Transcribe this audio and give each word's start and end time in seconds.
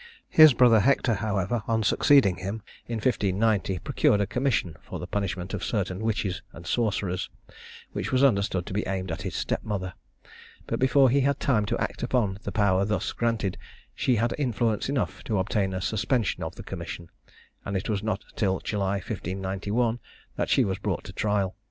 His 0.29 0.55
brother 0.55 0.79
Hector, 0.79 1.13
however, 1.13 1.61
on 1.67 1.83
succeeding 1.83 2.37
him 2.37 2.63
in 2.87 2.95
1590, 2.95 3.77
procured 3.77 4.19
a 4.19 4.25
commission 4.25 4.75
for 4.81 4.97
the 4.97 5.05
punishment 5.05 5.53
of 5.53 5.63
certain 5.63 5.99
witches 5.99 6.41
and 6.53 6.65
sorcerers, 6.65 7.29
which 7.91 8.11
was 8.11 8.23
understood 8.23 8.65
to 8.65 8.73
be 8.73 8.87
aimed 8.87 9.11
at 9.11 9.21
his 9.21 9.35
step 9.35 9.63
mother; 9.63 9.93
but 10.65 10.79
before 10.79 11.11
he 11.11 11.21
had 11.21 11.39
time 11.39 11.67
to 11.67 11.77
act 11.77 12.01
upon 12.01 12.39
the 12.41 12.51
power 12.51 12.83
thus 12.83 13.11
granted, 13.13 13.59
she 13.93 14.15
had 14.15 14.33
influence 14.39 14.89
enough 14.89 15.23
to 15.25 15.37
obtain 15.37 15.71
a 15.71 15.79
suspension 15.81 16.41
of 16.41 16.55
the 16.55 16.63
commission; 16.63 17.09
and 17.63 17.77
it 17.77 17.87
was 17.87 18.01
not 18.01 18.23
till 18.35 18.59
July 18.59 18.93
1591 18.95 19.99
that 20.35 20.49
she 20.49 20.65
was 20.65 20.79
brought 20.79 21.03
to 21.03 21.13
trial. 21.13 21.55